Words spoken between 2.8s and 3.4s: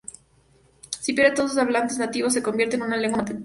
una lengua muerta.